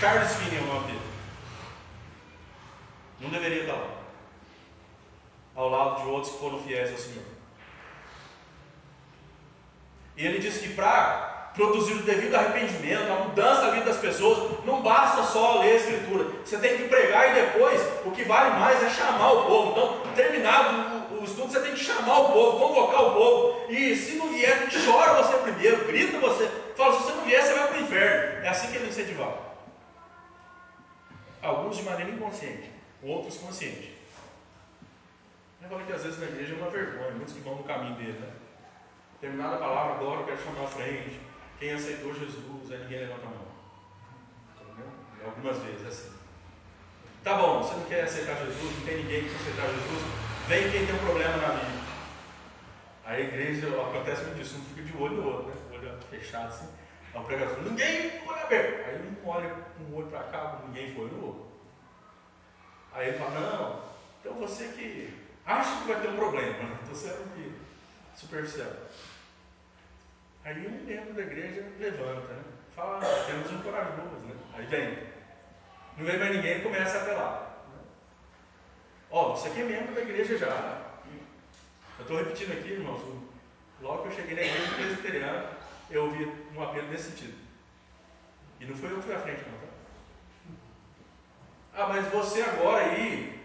[0.00, 1.02] Charles Finney é o nome dele.
[3.20, 4.02] Não deveria estar lá.
[5.54, 7.24] Ao lado de outros que foram fiéis ao Senhor.
[10.16, 14.64] E ele diz que para produzir o devido arrependimento, a mudança na vida das pessoas,
[14.64, 16.24] não basta só ler a Escritura.
[16.44, 19.72] Você tem que pregar e depois o que vale mais é chamar o povo.
[19.72, 23.70] Então, terminado o, o estudo, você tem que chamar o povo, convocar o povo.
[23.70, 26.50] E se não vier, chora você primeiro, grita você.
[26.74, 28.44] Fala, se você não vier, você vai para o inferno.
[28.44, 29.52] É assim que ele incentivava.
[31.42, 32.70] Alguns de maneira inconsciente,
[33.02, 33.92] outros consciente.
[35.60, 37.94] Eu falei que às vezes na igreja é uma vergonha, muitos que vão no caminho
[37.94, 38.28] dele, né?
[39.20, 41.20] Terminada a palavra, agora eu quero chamar a frente.
[41.62, 43.46] Quem aceitou Jesus, aí ninguém levanta a mão.
[44.60, 44.90] Entendeu?
[45.24, 46.12] Algumas vezes é assim.
[47.22, 50.02] Tá bom, você não quer aceitar Jesus, não tem ninguém que quer aceitar Jesus,
[50.48, 51.82] vem quem tem um problema na vida.
[53.04, 55.54] Aí a igreja acontece muito isso, um fica de olho no outro, né?
[55.70, 56.68] Olho fechado assim.
[57.14, 58.88] Aí o pregador, ninguém olha aberto.
[58.88, 61.46] Aí um olha um olho para cá, ninguém foi no outro.
[62.92, 63.84] Aí ele fala, não,
[64.18, 66.56] então você que acha que vai ter um problema?
[66.82, 68.72] Então você é um superficial.
[70.44, 72.42] Aí um membro da igreja levanta, né?
[72.74, 74.34] Fala, ah, temos um corajoso, né?
[74.54, 74.98] Aí vem.
[75.96, 77.64] Não vem mais ninguém começa a apelar.
[77.68, 77.80] Né?
[79.10, 80.82] Ó, você aqui é membro da igreja já.
[81.98, 83.02] Eu estou repetindo aqui, irmãos.
[83.80, 85.50] Logo que eu cheguei na igreja presbiteriana,
[85.90, 86.24] eu ouvi
[86.56, 87.36] um apelo nesse sentido.
[88.58, 89.72] E não foi eu que fui à frente, não, tá?
[91.74, 93.40] Ah, mas você agora aí,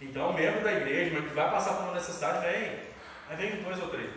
[0.00, 2.78] então, membro da igreja, mas que vai passar por uma necessidade, vem.
[3.28, 4.10] Aí vem dois ou três.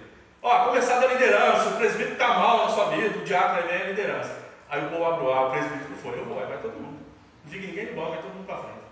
[0.44, 3.86] Ó, começar da liderança, o presbítero está mal na sua vida, o aí vem a
[3.86, 4.44] liderança.
[4.70, 7.00] Aí o povo abre o ar, o presbítero foi, eu vou, vai todo mundo.
[7.46, 8.84] Não fica ninguém no banco, vai todo mundo para frente.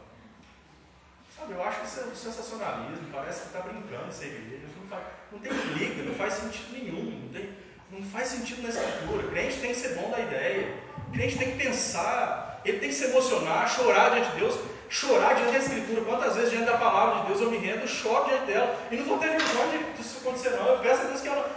[1.37, 4.87] Sabe, eu acho que isso é um sensacionalismo, parece que está brincando essa igreja, não,
[4.87, 7.49] faz, não tem liga, não faz sentido nenhum, não, tem,
[7.91, 9.27] não faz sentido na escritura.
[9.27, 10.73] Crente tem que ser bom da ideia,
[11.11, 14.57] crente tem que pensar, ele tem que se emocionar, chorar diante de Deus,
[14.91, 16.01] chorar diante da Escritura.
[16.01, 18.77] Quantas vezes diante da palavra de Deus eu me rendo, choro diante dela.
[18.91, 20.67] E não vou ter vergonha disso acontecer, não.
[20.67, 21.49] Eu peço a Deus que ela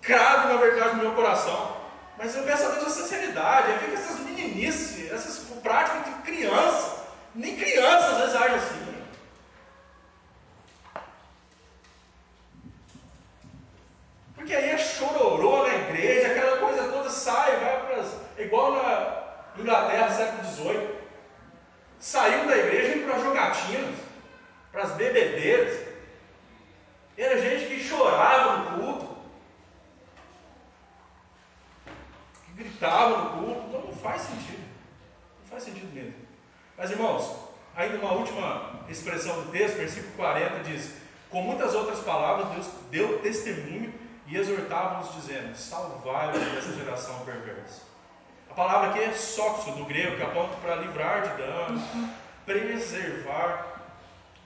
[0.00, 1.76] crave na verdade no meu coração.
[2.16, 3.70] Mas eu peço a Deus a sinceridade.
[3.70, 7.04] Aí fica essas meninices, essas práticas de criança.
[7.34, 8.88] Nem criança às vezes age assim.
[14.34, 20.10] Porque aí é chororô na igreja, aquela coisa toda sai, vai para igual na Inglaterra,
[20.10, 20.97] século XVIII
[22.00, 23.96] saiu da igreja e para jogatinas,
[24.70, 25.86] para as bebedeiras.
[27.16, 29.16] Era gente que chorava no culto,
[32.44, 33.68] que gritava no culto.
[33.68, 34.68] Então não faz sentido.
[35.42, 36.14] Não faz sentido mesmo.
[36.76, 37.36] Mas irmãos,
[37.74, 40.92] ainda uma última expressão do texto, versículo 40 diz:
[41.28, 43.92] Com muitas outras palavras, Deus deu testemunho
[44.28, 47.88] e exortava-os, dizendo: Salvai-vos dessa geração perversa
[48.58, 51.80] palavra aqui é sócio do grego, que aponta para livrar de dano,
[52.44, 53.84] preservar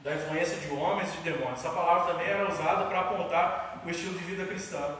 [0.05, 1.61] da influência de homens e de demônios.
[1.61, 4.99] Essa palavra também era usada para apontar o estilo de vida cristão,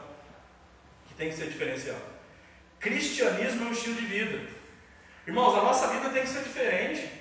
[1.07, 2.01] que tem que ser diferenciado.
[2.81, 4.49] Cristianismo é um estilo de vida.
[5.27, 7.13] Irmãos, a nossa vida tem que ser diferente.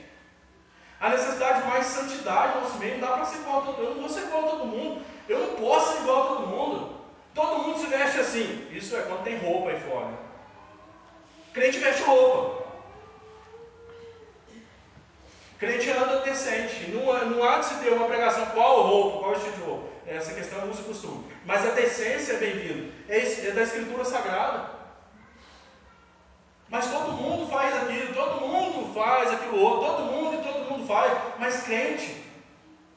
[0.97, 3.75] A necessidade de mais santidade no nosso meio, não dá para ser igual a todo
[3.75, 3.85] mundo.
[3.89, 5.05] Eu não vou ser igual a todo mundo.
[5.27, 7.01] Eu não posso ser igual a todo mundo.
[7.35, 8.69] Todo mundo se veste assim.
[8.71, 10.30] Isso é quando tem roupa aí fora.
[11.53, 12.61] Crente veste roupa.
[15.59, 16.89] Crente anda decente.
[16.91, 19.87] Não, há de se ter uma pregação qual roupa, qual estilo de roupa.
[20.07, 21.25] Essa questão é uso e costume.
[21.45, 22.91] Mas a decência é bem-vinda.
[23.07, 24.81] É, é da Escritura Sagrada.
[26.69, 30.87] Mas todo mundo faz aquilo, todo mundo faz aquilo outro, todo mundo e todo mundo
[30.87, 31.11] faz.
[31.37, 32.15] Mas crente,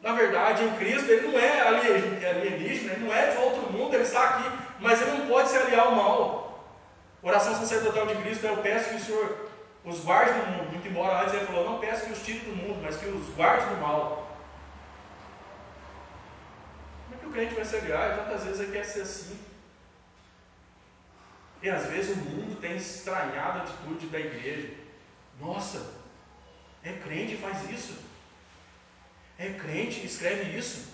[0.01, 4.05] na verdade, em Cristo, ele não é alienígena, ele não é de outro mundo, ele
[4.05, 6.44] está aqui, mas ele não pode se aliar ao mal.
[7.25, 9.49] Oração sacerdotal de Cristo é: Eu peço que o Senhor
[9.83, 10.71] os guarde do mundo.
[10.73, 13.35] Muito embora antes ele falou: Não peço que os tire do mundo, mas que os
[13.35, 14.39] guarde do mal.
[17.05, 18.13] Como é que o crente vai se aliar?
[18.13, 19.39] E tantas vezes ele quer ser assim.
[21.63, 24.75] E às vezes o mundo tem estranhado a atitude da igreja.
[25.41, 25.95] Nossa,
[26.83, 27.99] é crente faz isso.
[29.39, 30.93] É crente escreve isso.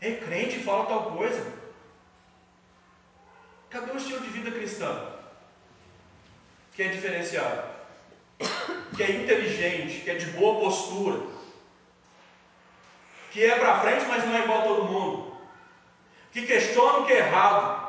[0.00, 1.52] É crente fala tal coisa.
[3.70, 5.15] Cadê o estilo de vida cristão?
[6.76, 7.70] Que é diferenciado,
[8.94, 11.34] que é inteligente, que é de boa postura.
[13.30, 15.36] que é para frente, mas não é igual a todo mundo,
[16.32, 17.86] que questiona o que é errado,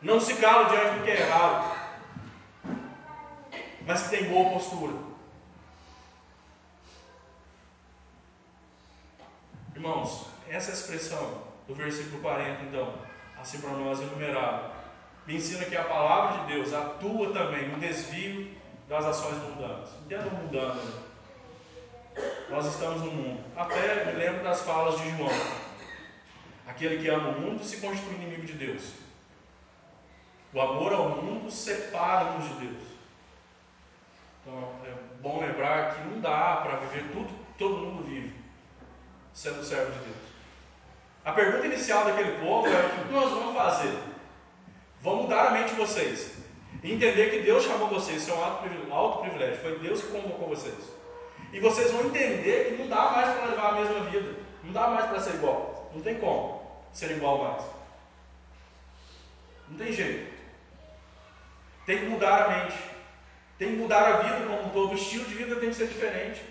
[0.00, 1.76] não se cala diante do que é errado,
[3.86, 4.94] mas que tem boa postura.
[9.74, 12.94] Irmãos, essa é expressão do versículo 40, então,
[13.38, 14.71] assim para nós enumerado,
[15.26, 18.54] me ensina que a palavra de Deus atua também no desvio
[18.88, 19.90] das ações mundanas.
[20.04, 20.82] Entenda o mundano.
[20.82, 20.92] Né?
[22.50, 23.44] Nós estamos no mundo.
[23.56, 25.30] Até me lembro das falas de João.
[26.66, 28.92] Aquele que ama o mundo se constitui inimigo de Deus.
[30.52, 32.82] O amor ao mundo separa-nos de Deus.
[34.40, 38.34] Então é bom lembrar que não dá para viver tudo que todo mundo vive,
[39.32, 40.32] sendo servo de Deus.
[41.24, 44.11] A pergunta inicial daquele povo é: o que nós vamos fazer?
[45.02, 46.32] Vamos mudar a mente de vocês.
[46.82, 49.60] E entender que Deus chamou vocês, isso é um alto privilégio.
[49.60, 50.74] Foi Deus que convocou vocês.
[51.52, 54.34] E vocês vão entender que não dá mais para levar a mesma vida.
[54.64, 55.90] Não dá mais para ser igual.
[55.92, 56.62] Não tem como
[56.92, 57.64] ser igual mais.
[59.68, 60.32] Não tem jeito.
[61.84, 62.78] Tem que mudar a mente.
[63.58, 64.92] Tem que mudar a vida como um todo.
[64.92, 66.42] O estilo de vida tem que ser diferente.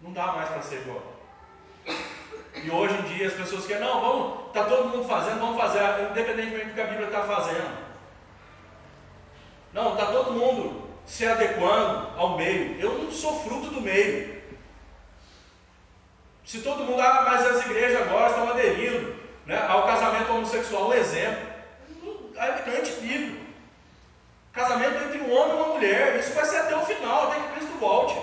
[0.00, 1.02] Não dá mais para ser igual.
[2.64, 5.80] E hoje em dia as pessoas querem, não, vamos, está todo mundo fazendo, vamos fazer,
[6.10, 7.88] independentemente do que a Bíblia está fazendo.
[9.72, 12.80] Não, está todo mundo se adequando ao meio.
[12.80, 14.38] Eu não sou fruto do meio.
[16.44, 19.14] Se todo mundo, ah, mas as igrejas agora estão aderindo
[19.46, 21.46] né, ao casamento homossexual, um exemplo.
[22.36, 23.46] É antibíblico.
[24.52, 27.52] Casamento entre um homem e uma mulher, isso vai ser até o final, até que
[27.54, 28.16] Cristo volte.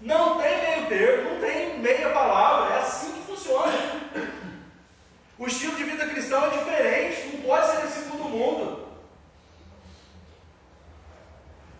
[0.00, 3.72] Não tem meio termo, não tem meia palavra, é assim funciona.
[5.36, 8.84] O estilo de vida cristão é diferente, não pode ser assim todo mundo.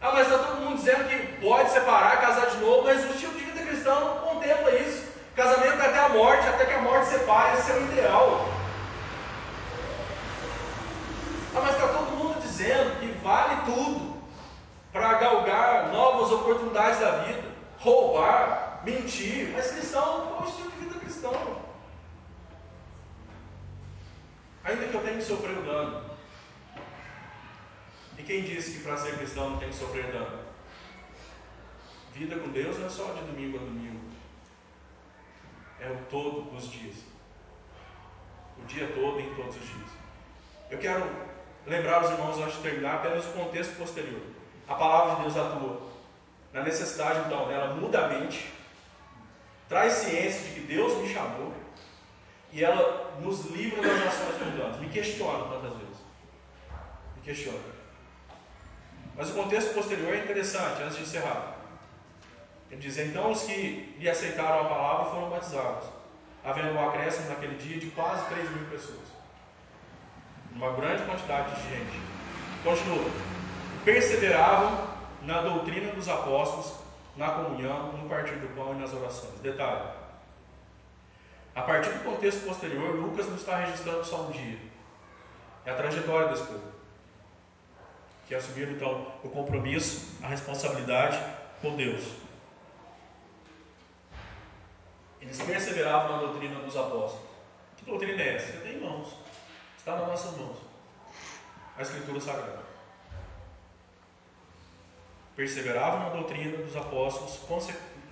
[0.01, 3.33] Ah, mas está todo mundo dizendo que pode separar, casar de novo, mas o estilo
[3.35, 5.05] de vida cristão não contempla isso.
[5.37, 8.49] Casamento até a morte, até que a morte separe, esse é o ideal.
[11.55, 14.15] Ah, mas está todo mundo dizendo que vale tudo
[14.93, 17.55] para galgar novas oportunidades da vida
[17.85, 21.63] roubar, mentir, mas cristão, qual é o estilo de vida cristão?
[24.65, 26.11] Ainda que eu tenha que sofrer o dano.
[28.17, 30.39] E quem disse que para ser cristão não tem que sofrer dano?
[32.15, 34.01] Vida com Deus não é só de domingo a domingo.
[35.79, 36.97] É o todo dos dias.
[38.63, 39.91] O dia todo em todos os dias.
[40.71, 41.05] Eu quero
[41.67, 44.23] lembrar os irmãos antes de terminar apenas o contexto posterior.
[44.67, 45.94] A palavra de Deus atua
[46.55, 48.49] na necessidade, então, ela muda a mente,
[49.69, 51.53] traz ciência de que Deus me chamou
[52.53, 54.79] e ela nos livra das ações mundanas.
[54.79, 55.97] Me questiona tantas vezes.
[57.17, 57.59] Me questiona.
[59.17, 61.57] Mas o contexto posterior é interessante, antes de encerrar.
[62.71, 65.89] Ele diz: Então os que lhe aceitaram a palavra foram batizados,
[66.45, 69.09] havendo um acréscimo naquele dia de quase 3 mil pessoas.
[70.55, 72.01] Uma grande quantidade de gente.
[72.63, 73.11] Continua.
[73.85, 74.94] Perseveravam
[75.27, 76.75] na doutrina dos apóstolos,
[77.17, 79.41] na comunhão, no partir do pão e nas orações.
[79.41, 79.89] Detalhe.
[81.55, 84.59] A partir do contexto posterior, Lucas não está registrando só um dia.
[85.65, 86.75] É a trajetória desse povo.
[88.27, 91.19] Que assumiram então o compromisso, a responsabilidade
[91.63, 92.05] com Deus.
[95.21, 97.29] Eles perseveravam na doutrina dos apóstolos.
[97.77, 98.53] Que doutrina é essa?
[98.53, 99.15] Você tem mãos.
[99.79, 100.57] Está nas nossas mãos.
[101.77, 102.64] A Escritura Sagrada
[105.37, 107.39] perseveravam na doutrina dos apóstolos,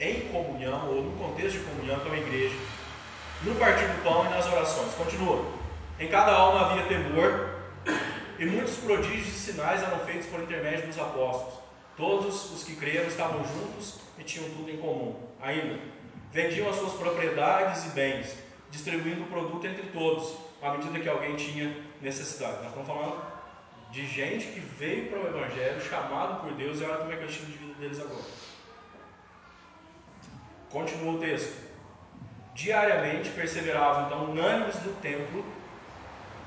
[0.00, 2.56] em comunhão, ou no contexto de comunhão com a igreja,
[3.42, 4.92] no partir do pão e nas orações.
[4.94, 5.44] Continua.
[5.98, 7.50] Em cada alma havia temor,
[8.38, 11.54] e muitos prodígios e sinais eram feitos por intermédio dos apóstolos.
[11.96, 15.14] Todos os que creram estavam juntos e tinham tudo em comum.
[15.40, 15.78] Ainda,
[16.32, 18.34] vendiam as suas propriedades e bens,
[18.70, 22.56] distribuindo o produto entre todos, à medida que alguém tinha necessidade.
[22.56, 23.31] Nós estamos falando
[23.92, 27.22] de gente que veio para o Evangelho, chamado por Deus, e olha como é que
[27.22, 28.24] é o estilo de vida deles agora.
[30.70, 31.54] Continua o texto.
[32.54, 35.44] Diariamente perseveravam então unânimes no templo,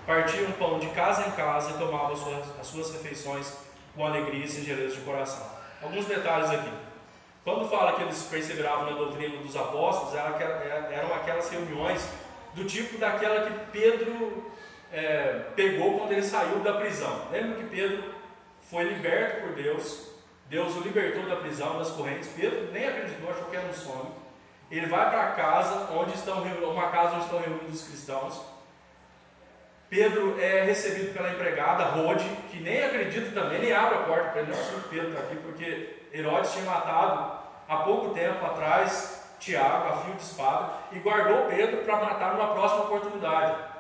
[0.08, 3.54] partiam pão de casa em casa e tomavam as suas, as suas refeições
[3.96, 5.48] com alegria e singeleza de coração.
[5.84, 6.72] Alguns detalhes aqui.
[7.44, 12.10] Quando fala que eles perseveravam na doutrina dos apóstolos, eram aquelas reuniões
[12.56, 14.52] do tipo daquela que Pedro
[14.92, 17.28] é, pegou quando ele saiu da prisão.
[17.32, 18.04] Lembra que Pedro
[18.70, 20.10] foi liberto por Deus,
[20.50, 22.30] Deus o libertou da prisão, das correntes.
[22.36, 24.12] Pedro nem acreditou, achou que era um sonho.
[24.72, 28.42] Ele vai para casa onde estão uma casa onde estão reunidos os cristãos.
[29.90, 34.42] Pedro é recebido pela empregada Rode, que nem acredita também, nem abre a porta para
[34.42, 39.88] ele, não possível Pedro está aqui, porque Herodes tinha matado há pouco tempo atrás Tiago,
[39.88, 43.75] a fio de espada, e guardou Pedro para matar numa próxima oportunidade.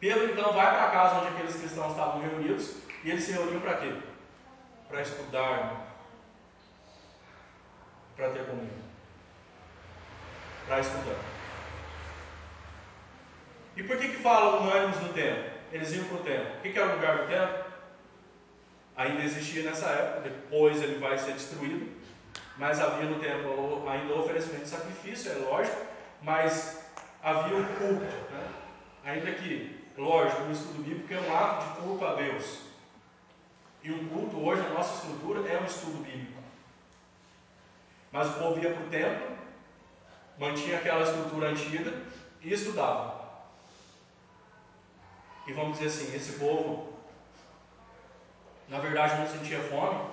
[0.00, 3.60] Pedro então vai para a casa onde aqueles cristãos estavam reunidos, e eles se reuniam
[3.60, 3.92] para quê?
[4.88, 5.86] Para estudar,
[8.16, 8.70] para ter comunhão,
[10.66, 11.16] para estudar.
[13.76, 15.50] E por que que fala unânimes no templo?
[15.72, 16.56] Eles iam para o templo.
[16.56, 17.64] O que, que era o lugar do templo?
[18.96, 21.88] Ainda existia nessa época, depois ele vai ser destruído,
[22.56, 25.80] mas havia no templo ainda oferecimento de sacrifício, é lógico,
[26.22, 26.84] mas
[27.22, 28.48] havia o culto, né?
[29.04, 32.58] ainda que, lógico, o estudo bíblico é um ato de culto a Deus.
[33.82, 36.40] E um culto hoje, na nossa estrutura, é um estudo bíblico.
[38.12, 39.36] Mas o povo ia para o templo,
[40.38, 42.02] mantinha aquela estrutura antiga
[42.42, 43.20] e estudava.
[45.46, 46.92] E vamos dizer assim, esse povo,
[48.68, 50.10] na verdade, não sentia fome,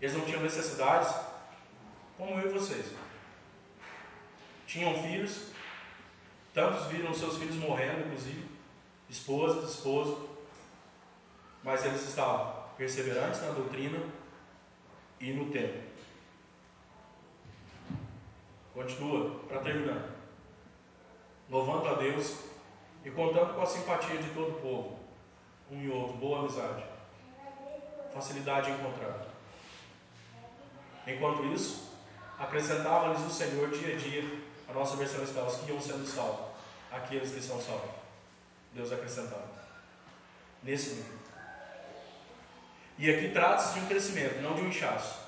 [0.00, 1.14] eles não tinham necessidades,
[2.16, 2.94] como eu e vocês.
[4.66, 5.52] Tinham filhos,
[6.56, 8.48] tantos viram seus filhos morrendo, inclusive,
[9.10, 10.26] esposas, esposos,
[11.62, 14.00] mas eles estavam perseverantes na doutrina
[15.20, 15.78] e no tempo.
[18.72, 20.08] Continua, para terminar.
[21.50, 22.38] Louvando a Deus
[23.04, 24.98] e contando com a simpatia de todo o povo,
[25.70, 26.82] um e outro, boa amizade,
[28.14, 29.26] facilidade em encontrar.
[31.06, 31.92] Enquanto isso,
[32.38, 36.45] acrescentava-lhes o Senhor dia a dia, a nossa versão está, os que iam sendo salvos,
[36.90, 37.90] aqueles que são salvos.
[38.72, 39.48] Deus acrescentava.
[40.62, 41.16] Nesse nível.
[42.98, 45.18] E aqui trata-se de um crescimento, não de um inchaço.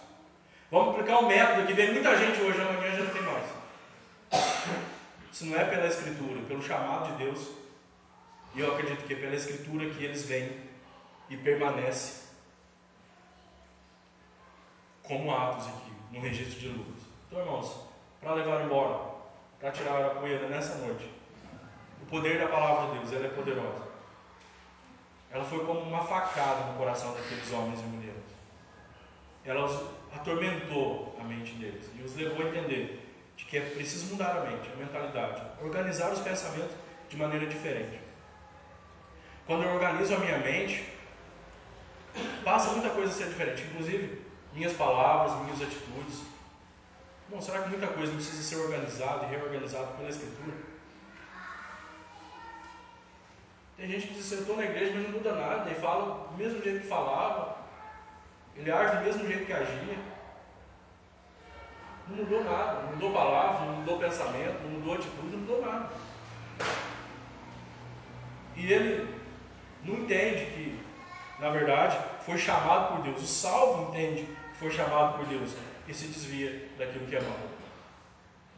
[0.71, 3.45] Vamos aplicar um método que vem muita gente hoje, amanhã já não tem mais.
[5.33, 7.49] Se não é pela Escritura, pelo chamado de Deus,
[8.55, 10.51] e eu acredito que é pela Escritura que eles vêm
[11.29, 12.29] e permanecem
[15.03, 17.03] como atos aqui, no registro de Lucas.
[17.27, 17.89] Então, irmãos,
[18.21, 18.99] para levar embora,
[19.59, 21.11] para tirar a poeira nessa noite,
[22.09, 23.89] poder da palavra de Deus, ela é poderosa.
[25.31, 28.23] Ela foi como uma facada no coração daqueles homens e mulheres.
[29.45, 29.81] Ela os
[30.15, 33.05] atormentou a mente deles e os levou a entender
[33.37, 36.75] de que é preciso mudar a mente, a mentalidade, organizar os pensamentos
[37.09, 38.01] de maneira diferente.
[39.47, 40.85] Quando eu organizo a minha mente,
[42.45, 46.23] passa muita coisa a ser diferente, inclusive minhas palavras, minhas atitudes.
[47.29, 50.68] Bom, será que muita coisa precisa ser organizada e reorganizada pela Escritura?
[53.79, 56.61] Tem gente que eu estou na igreja, mas não muda nada, ele fala do mesmo
[56.61, 57.59] jeito que falava,
[58.57, 59.99] ele age do mesmo jeito que agia.
[62.09, 65.91] Não mudou nada, não mudou palavra, não mudou pensamento, não mudou atitude, não mudou nada.
[68.57, 69.15] E ele
[69.85, 70.81] não entende que,
[71.39, 73.23] na verdade, foi chamado por Deus.
[73.23, 75.55] O salvo entende que foi chamado por Deus
[75.87, 77.39] e se desvia daquilo que é mal.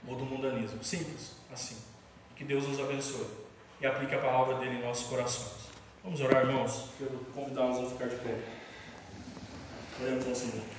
[0.09, 0.83] Ou do mundanismo.
[0.83, 1.77] Simples, assim.
[2.35, 3.40] Que Deus nos abençoe
[3.81, 5.71] e aplique a palavra dele em nossos corações.
[6.05, 6.91] Vamos orar, irmãos.
[6.99, 8.39] Quero convidá-los a ficar de pé.
[10.01, 10.71] Oremos ao Senhor.